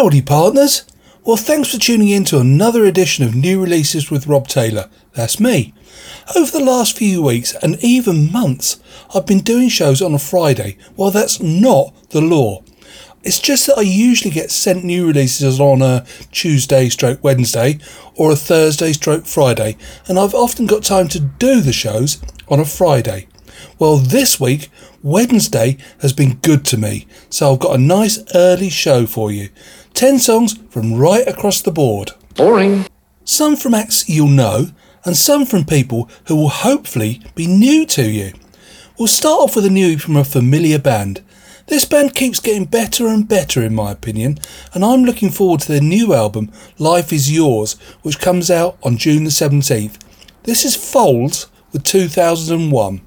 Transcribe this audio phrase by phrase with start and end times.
[0.00, 0.86] Howdy, partners.
[1.26, 4.88] Well, thanks for tuning in to another edition of New Releases with Rob Taylor.
[5.12, 5.74] That's me.
[6.34, 8.80] Over the last few weeks and even months,
[9.14, 10.78] I've been doing shows on a Friday.
[10.96, 12.62] Well, that's not the law.
[13.22, 17.78] It's just that I usually get sent new releases on a Tuesday stroke Wednesday
[18.14, 19.76] or a Thursday stroke Friday,
[20.08, 23.28] and I've often got time to do the shows on a Friday.
[23.78, 24.70] Well, this week,
[25.02, 29.50] Wednesday has been good to me, so I've got a nice early show for you.
[29.94, 32.12] 10 songs from right across the board.
[32.34, 32.86] Boring.
[33.24, 34.68] Some from acts you'll know,
[35.04, 38.32] and some from people who will hopefully be new to you.
[38.98, 41.22] We'll start off with a newie from a familiar band.
[41.66, 44.38] This band keeps getting better and better, in my opinion,
[44.74, 48.96] and I'm looking forward to their new album, Life Is Yours, which comes out on
[48.96, 49.96] June the 17th.
[50.42, 53.00] This is Foals with 2001.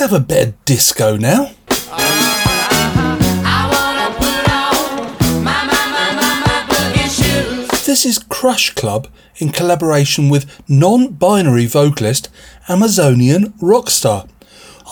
[0.00, 1.50] Let's have a bit of disco now.
[7.84, 9.08] This is Crush Club
[9.38, 12.28] in collaboration with non binary vocalist
[12.68, 14.28] Amazonian Rockstar.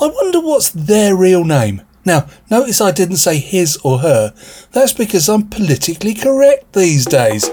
[0.00, 1.82] I wonder what's their real name.
[2.04, 4.34] Now, notice I didn't say his or her.
[4.72, 7.48] That's because I'm politically correct these days.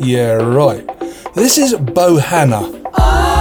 [0.00, 0.88] Yeah, right.
[1.34, 3.33] This is Bohanna.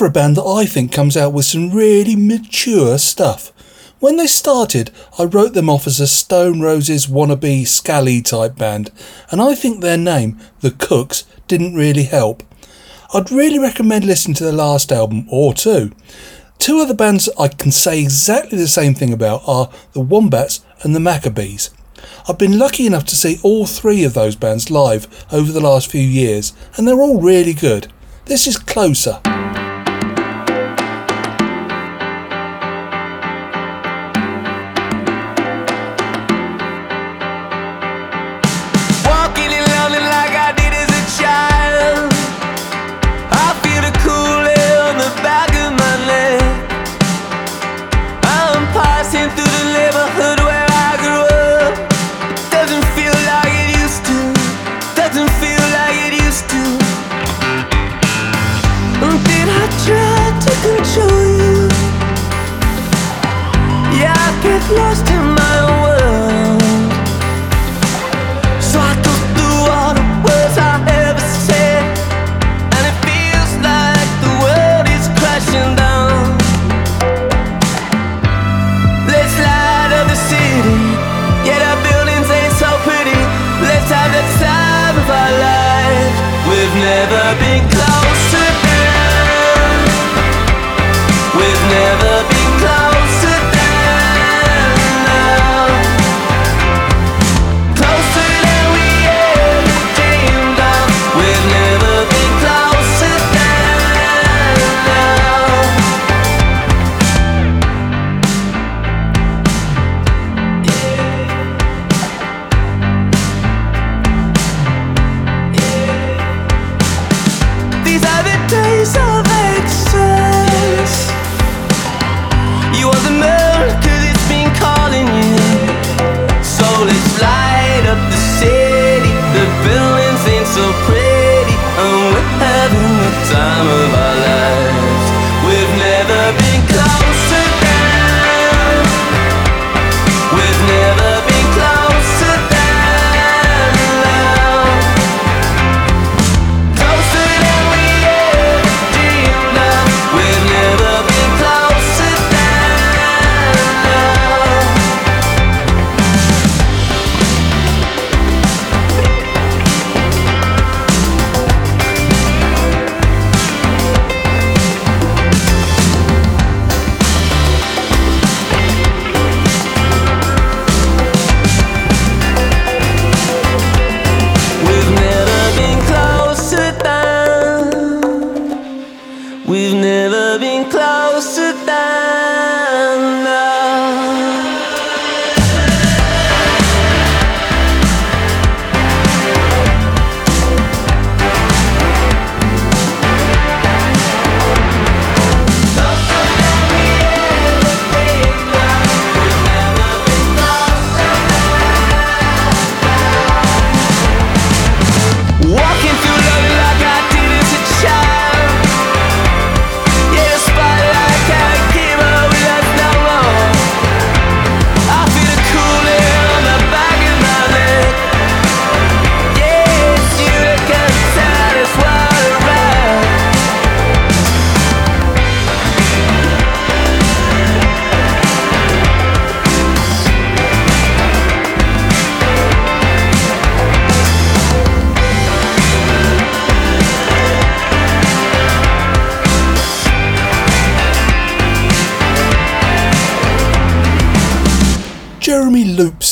[0.00, 3.52] For a band that I think comes out with some really mature stuff.
[3.98, 8.90] When they started, I wrote them off as a Stone Roses wannabe scally type band,
[9.30, 12.42] and I think their name, The Cooks, didn't really help.
[13.12, 15.92] I'd really recommend listening to their last album or two.
[16.58, 20.94] Two other bands I can say exactly the same thing about are The Wombats and
[20.94, 21.68] The Maccabees.
[22.26, 25.90] I've been lucky enough to see all three of those bands live over the last
[25.90, 27.92] few years, and they're all really good.
[28.24, 29.20] This is Closer.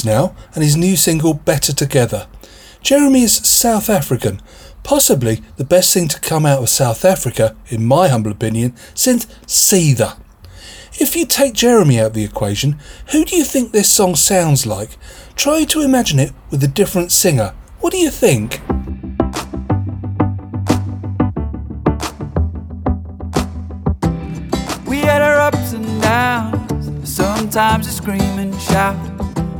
[0.05, 2.27] Now and his new single Better Together.
[2.83, 4.41] Jeremy is South African,
[4.83, 9.27] possibly the best thing to come out of South Africa, in my humble opinion, since
[9.47, 10.17] Seether.
[11.01, 12.79] If you take Jeremy out of the equation,
[13.13, 14.97] who do you think this song sounds like?
[15.37, 17.55] Try to imagine it with a different singer.
[17.81, 18.61] What do you think?
[24.87, 29.18] We had our ups and downs, sometimes we scream and shout.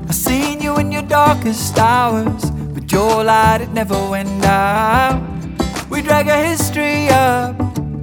[0.09, 5.21] I seen you in your darkest hours, but your light it never went out.
[5.91, 7.55] We drag our history up,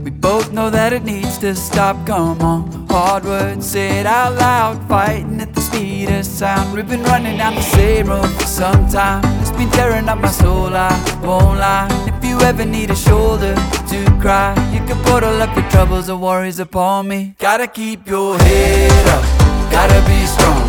[0.04, 2.06] we both know that it needs to stop.
[2.06, 6.76] Come on, hard words said out loud, fighting at the speed of sound.
[6.76, 9.24] We've been running down the same road for some time.
[9.42, 10.94] It's been tearing up my soul, I
[11.24, 11.90] won't lie.
[12.06, 13.56] If you ever need a shoulder
[13.90, 17.36] to cry, you can put all of your troubles and worries upon me.
[17.40, 19.24] Gotta keep your head up,
[19.72, 20.65] gotta be strong.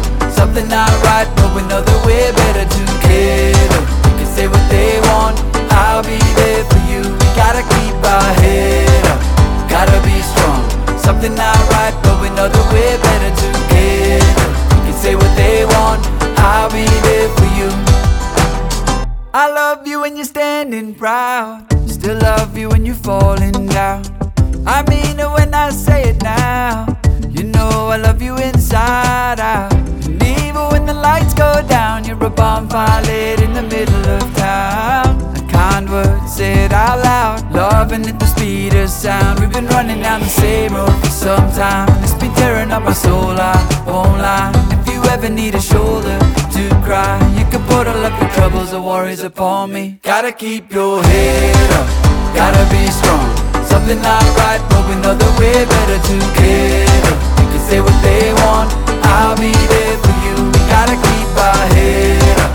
[0.46, 3.82] Something not right, but we know that we're better together.
[3.82, 5.42] You can say what they want,
[5.74, 7.02] I'll be there for you.
[7.02, 9.18] We gotta keep our head up,
[9.66, 10.62] gotta be strong.
[11.02, 14.46] Something not right, but we know that we're better together.
[14.70, 16.06] You can say what they want,
[16.38, 17.68] I'll be there for you.
[19.34, 21.66] I love you when you're standing proud.
[21.90, 24.06] Still love you when you're falling down.
[24.64, 26.86] I mean it when I say it now.
[27.34, 29.74] You know I love you inside out.
[30.56, 35.20] When the lights go down, you're a bonfire lit in the middle of town.
[35.36, 37.52] A kind word said out loud.
[37.52, 39.40] Loving at the speed of sound.
[39.40, 41.88] We've been running down the same road for some time.
[42.02, 44.52] It's been tearing up my soul, I won't lie.
[44.80, 46.18] If you ever need a shoulder
[46.56, 49.98] to cry, you can put all of your troubles or worries upon me.
[50.02, 51.88] Gotta keep your head up,
[52.34, 53.28] gotta be strong.
[53.66, 57.14] Something not right, but we know that we're better together.
[57.40, 58.70] You can say what they want,
[59.04, 60.05] I'll be there
[60.76, 62.52] gotta keep our head up,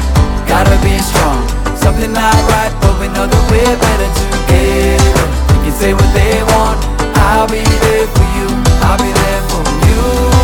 [0.47, 1.41] gotta be strong.
[1.75, 5.25] Something not right, but we know that we're better together.
[5.53, 6.77] You can say what they want,
[7.17, 8.47] I'll be there for you.
[8.85, 10.40] I'll be there for you.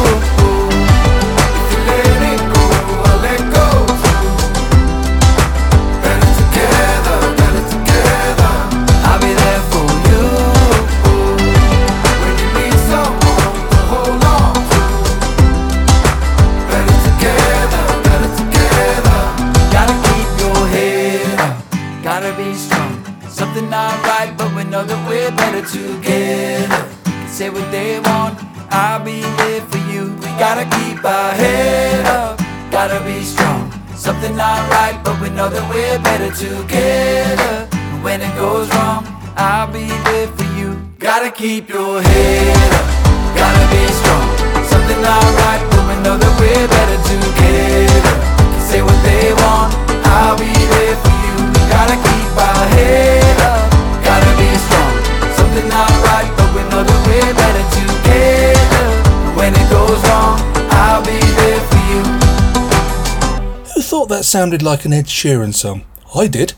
[64.27, 65.85] Sounded like an Ed Sheeran song?
[66.13, 66.51] I did.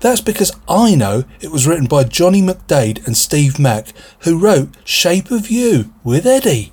[0.00, 4.70] That's because I know it was written by Johnny McDaid and Steve Mac, who wrote
[4.82, 6.72] Shape of You with Eddie.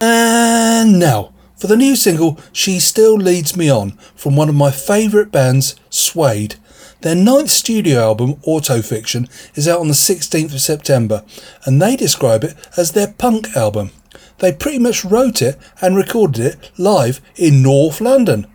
[0.00, 4.72] And now, for the new single She Still Leads Me On from one of my
[4.72, 6.56] favourite bands, Suede.
[7.02, 11.24] Their ninth studio album, Autofiction, is out on the 16th of September,
[11.64, 13.92] and they describe it as their punk album.
[14.38, 18.48] They pretty much wrote it and recorded it live in North London.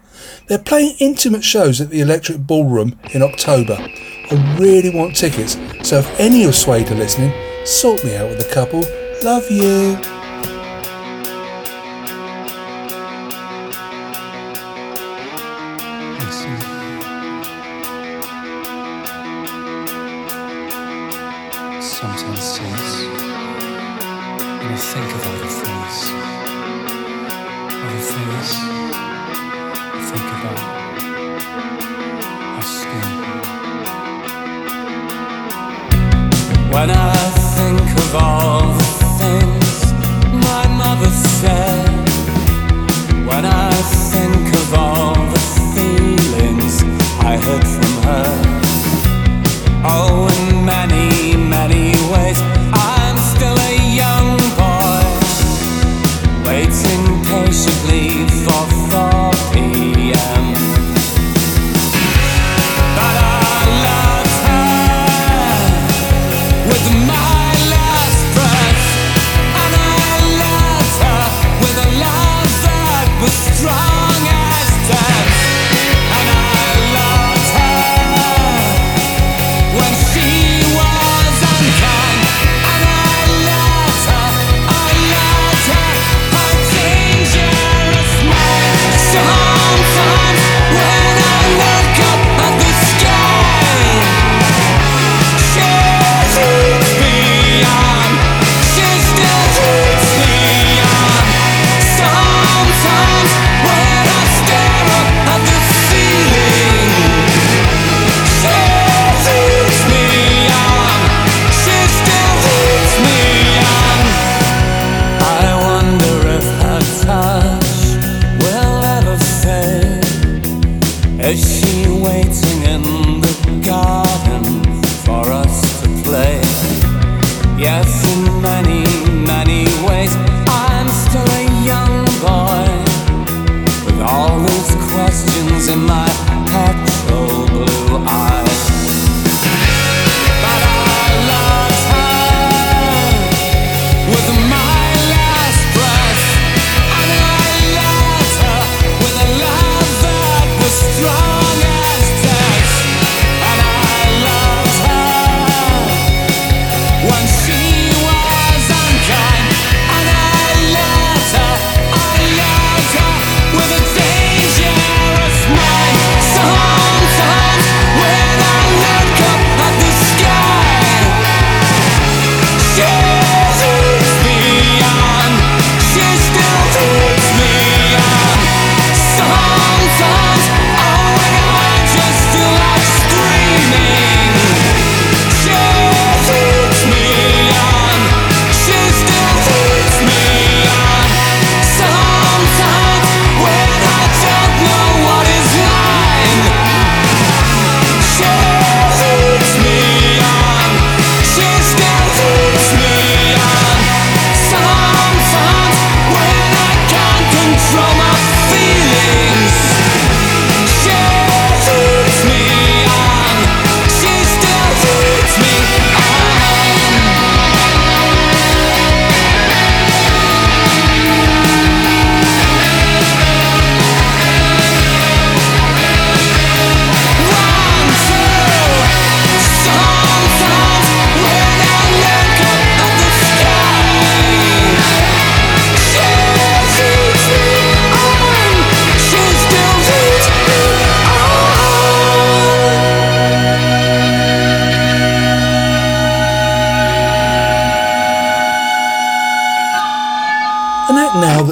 [0.48, 3.78] They're playing intimate shows at the Electric Ballroom in October.
[3.80, 7.34] I really want tickets, so if any of Suede are listening,
[7.66, 8.84] sort me out with a couple.
[9.24, 10.19] Love you.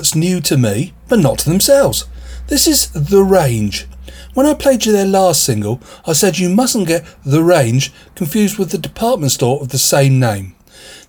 [0.07, 2.05] that's new to me, but not to themselves.
[2.47, 3.87] This is The Range.
[4.35, 8.57] When I played you their last single, I said you mustn't get The Range confused
[8.57, 10.55] with the department store of the same name.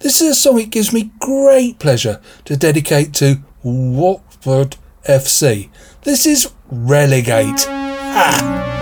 [0.01, 4.77] This is a song it gives me great pleasure to dedicate to Watford
[5.09, 5.69] FC.
[6.03, 7.67] This is Relegate.
[7.69, 8.78] Ah.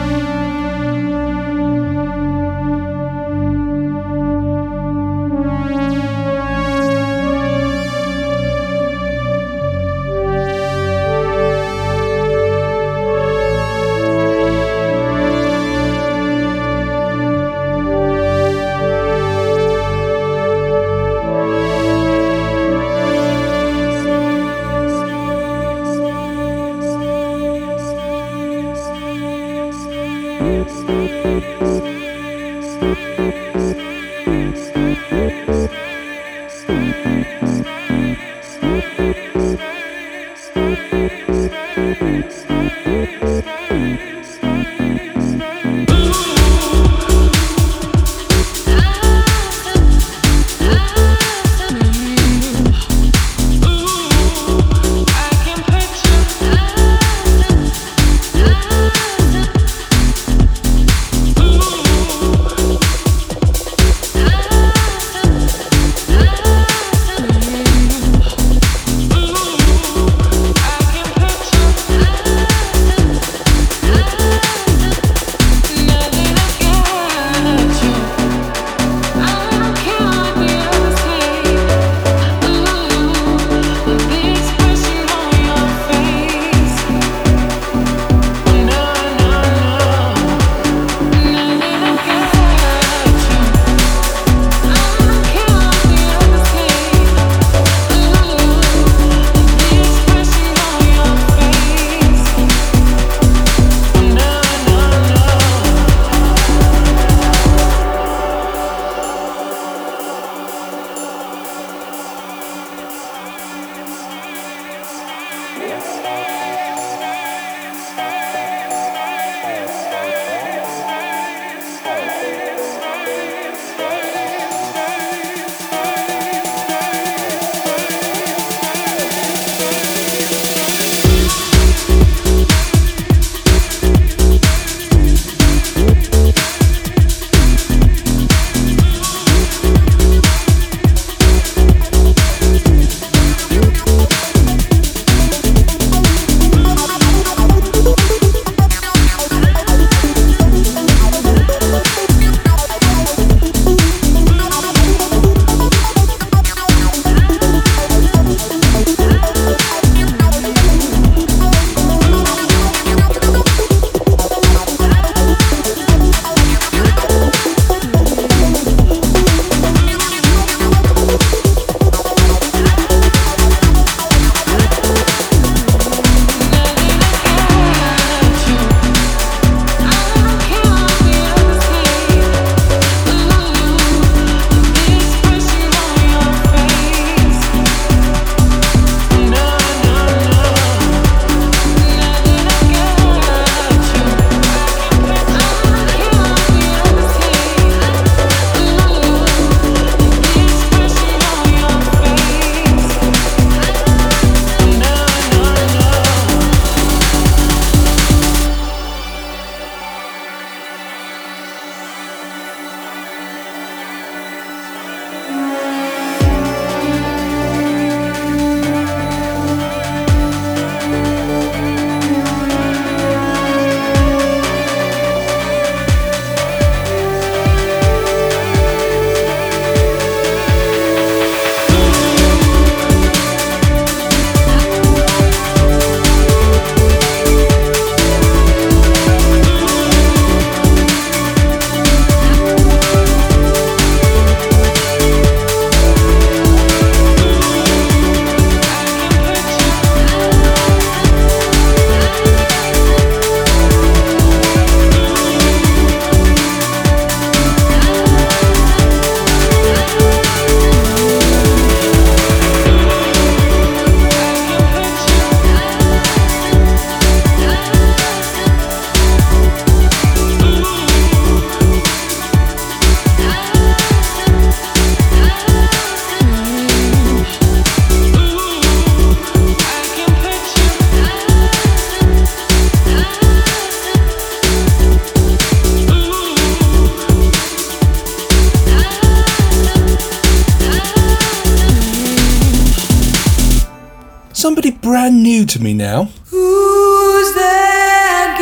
[295.66, 296.05] Me now.
[296.26, 298.37] Who's that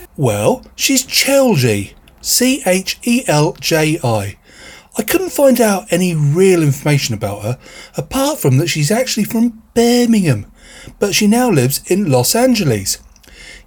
[0.00, 0.08] girl?
[0.16, 1.94] Well, she's Chelji.
[2.20, 4.36] C H E L J I.
[4.98, 7.58] I couldn't find out any real information about her,
[7.96, 10.50] apart from that she's actually from Birmingham,
[10.98, 12.98] but she now lives in Los Angeles.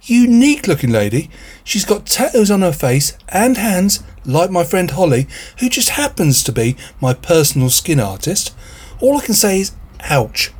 [0.02, 1.30] Unique looking lady.
[1.64, 5.28] She's got tattoos on her face and hands, like my friend Holly,
[5.60, 8.54] who just happens to be my personal skin artist.
[9.00, 10.52] All I can say is, ouch.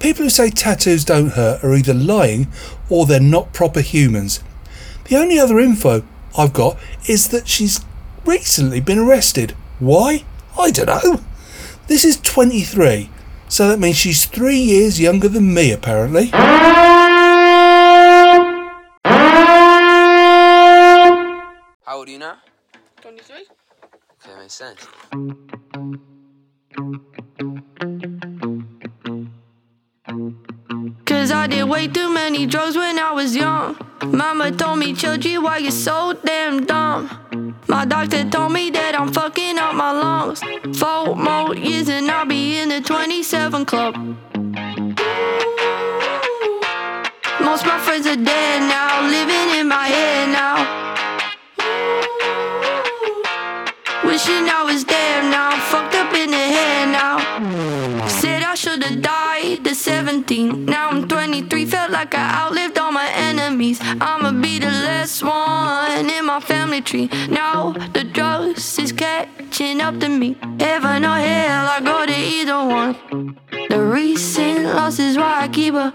[0.00, 2.46] People who say tattoos don't hurt are either lying
[2.88, 4.40] or they're not proper humans.
[5.04, 6.04] The only other info
[6.36, 7.80] I've got is that she's
[8.24, 9.56] recently been arrested.
[9.80, 10.24] Why?
[10.56, 11.20] I don't know.
[11.88, 13.10] This is 23,
[13.48, 16.26] so that means she's three years younger than me, apparently.
[16.26, 16.44] How
[21.88, 22.36] old are you now?
[23.00, 23.46] 23?
[24.22, 24.86] Okay, makes sense.
[31.08, 33.78] Cause I did way too many drugs when I was young.
[34.04, 37.54] Mama told me, children, why you so damn dumb?
[37.66, 40.42] My doctor told me that I'm fucking up my lungs.
[40.78, 43.94] Four more years and I'll be in the 27 club.
[47.40, 50.56] Most my friends are dead now, living in my head now.
[54.04, 57.37] Wishing I was there now, fucked up in the head now.
[58.58, 60.64] Should've died at 17.
[60.64, 63.78] Now I'm 23, felt like I outlived all my enemies.
[63.80, 67.08] I'ma be the last one in my family tree.
[67.30, 70.36] Now the drugs is catching up to me.
[70.58, 73.38] Heaven or hell, I go to either one.
[73.70, 75.92] The recent loss is why I keep her.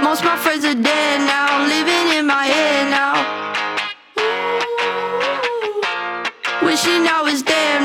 [0.00, 3.16] Most my friends are dead now, living in my head now.
[6.62, 7.75] Wishing I was there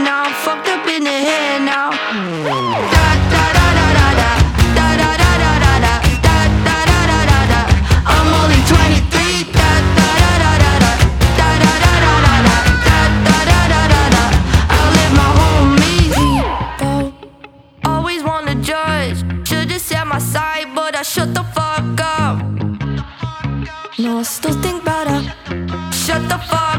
[24.21, 25.91] I still think about her.
[25.91, 26.70] Shut the fuck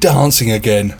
[0.00, 0.98] dancing again.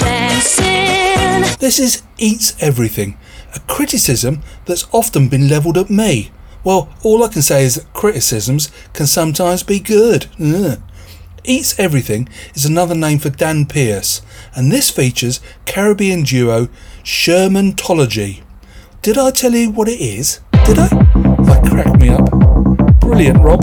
[0.00, 1.56] Dancing.
[1.58, 3.16] This is Eats Everything,
[3.54, 6.30] a criticism that's often been levelled at me.
[6.64, 10.26] Well, all I can say is that criticisms can sometimes be good.
[10.40, 10.80] Ugh.
[11.44, 14.22] Eats Everything is another name for Dan Pearce,
[14.54, 16.68] and this features Caribbean duo
[17.04, 18.42] Shermanology.
[19.02, 20.40] Did I tell you what it is?
[20.64, 20.88] Did I?
[20.88, 22.28] That cracked me up.
[23.00, 23.62] Brilliant, Rob.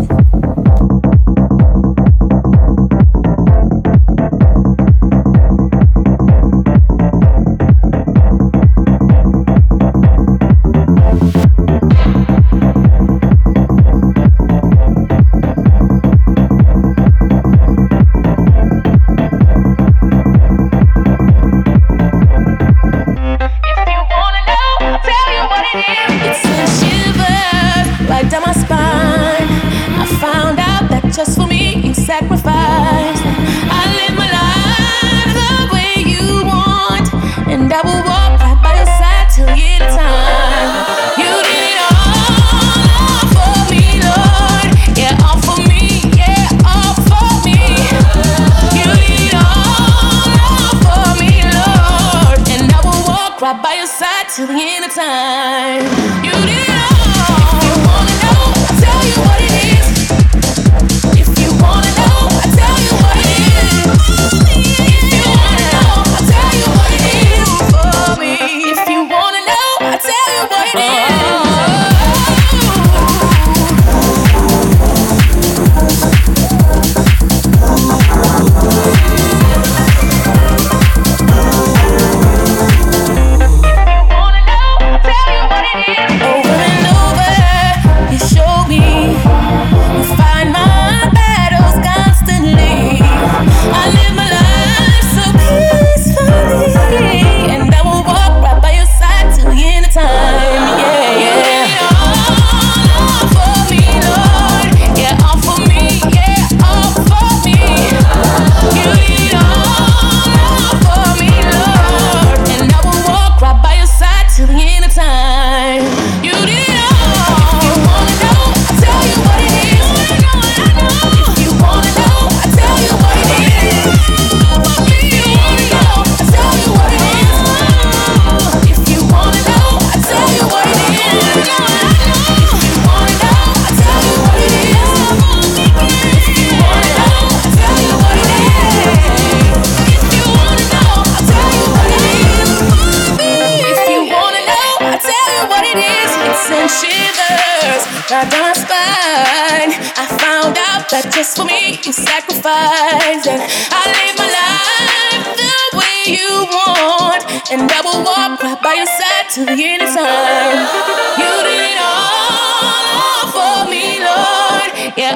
[54.36, 54.73] Till the end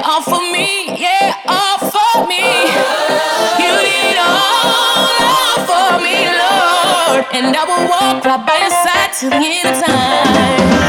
[0.04, 2.44] all for me, yeah, all for me.
[3.60, 3.74] You
[4.20, 9.36] all, all for me, Lord, and I will walk right by your side till the
[9.38, 10.87] end of time.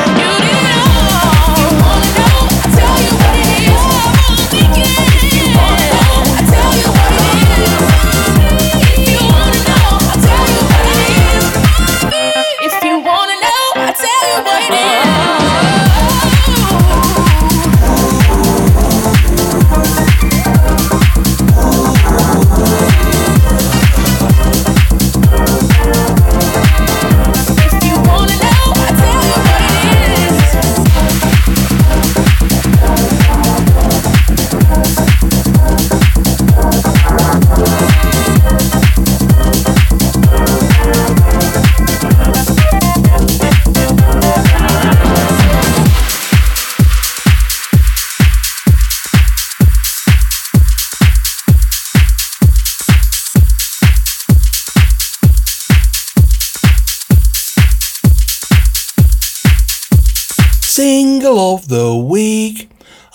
[61.29, 62.71] Single of the Week.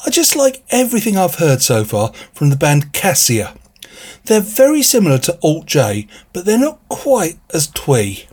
[0.05, 3.55] I just like everything I've heard so far from the band Cassia.
[4.25, 8.27] They're very similar to Alt J, but they're not quite as twee.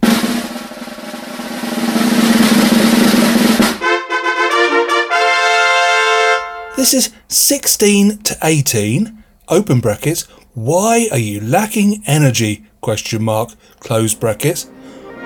[6.77, 12.67] This is 16 to 18, open brackets, why are you lacking energy?
[12.83, 14.69] question mark, close brackets,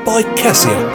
[0.05, 0.93] by Cassia.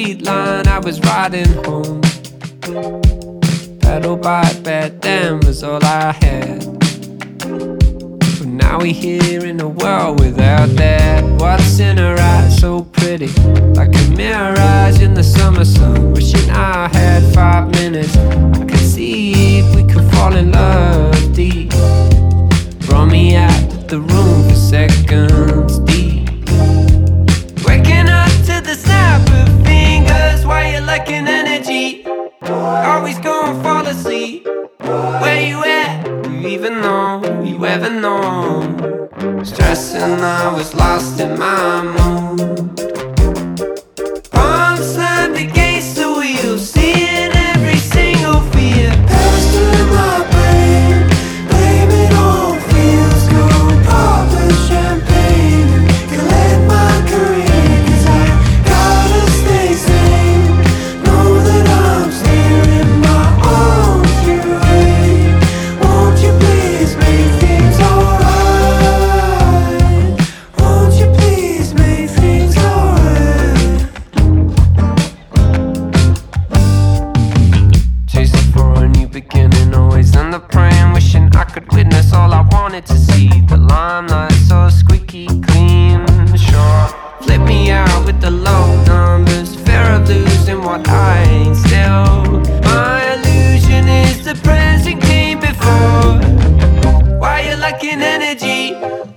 [0.00, 2.00] straight line, I was riding home.
[3.80, 6.64] Pedal bike back then was all I had.
[8.38, 11.22] But now we're here in a world without that.
[11.38, 13.28] What's in her eyes so pretty?
[13.74, 15.19] Like a mirage in the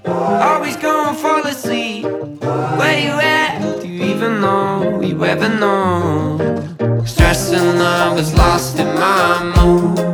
[0.05, 2.03] Always gonna fall asleep.
[2.03, 3.81] Where you at?
[3.81, 4.99] Do you even know?
[5.01, 6.37] You ever know?
[7.05, 10.12] Stressing, I was lost in my mood.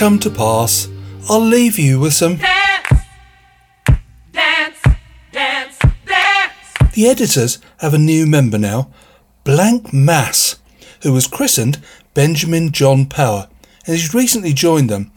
[0.00, 0.88] Come to pass,
[1.28, 2.36] I'll leave you with some.
[4.32, 4.80] dance
[5.32, 6.58] dance dance
[6.94, 8.90] The editors have a new member now,
[9.44, 10.58] Blank Mass,
[11.02, 11.82] who was christened
[12.14, 13.50] Benjamin John Power,
[13.84, 15.12] and he's recently joined them.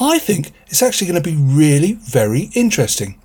[0.00, 3.20] I think it's actually going to be really very interesting.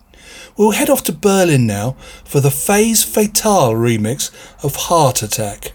[0.57, 1.93] We'll head off to Berlin now
[2.23, 4.29] for the Phase Fatale remix
[4.63, 5.71] of Heart Attack.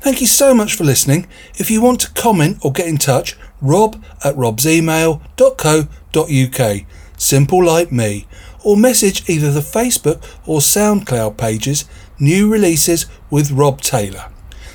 [0.00, 1.26] Thank you so much for listening.
[1.54, 6.86] If you want to comment or get in touch, rob at robsemail.co.uk.
[7.16, 8.26] Simple like me.
[8.64, 11.84] Or message either the Facebook or SoundCloud pages
[12.18, 14.30] New Releases with Rob Taylor.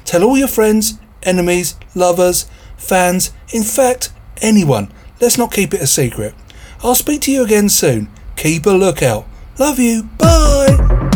[0.06, 4.12] Tell all your friends, enemies, lovers, fans, in fact,
[4.42, 4.92] anyone.
[5.22, 6.34] Let's not keep it a secret.
[6.84, 8.10] I'll speak to you again soon.
[8.36, 9.26] Keep a lookout.
[9.58, 10.04] Love you.
[10.18, 11.08] Bye.